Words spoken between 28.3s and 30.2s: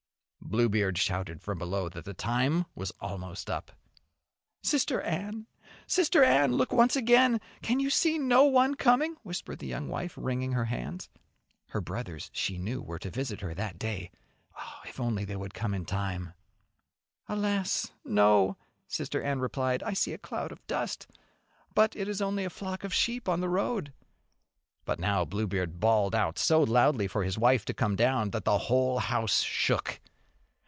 that the whole house shook.